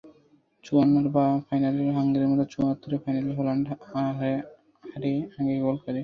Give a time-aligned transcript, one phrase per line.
[0.63, 1.05] চুয়ান্নর
[1.47, 4.31] ফাইনালের হাঙ্গেরির মতো চুয়াত্তরের ফাইনালেও হল্যান্ড হারে
[5.37, 5.99] আগে গোল করে।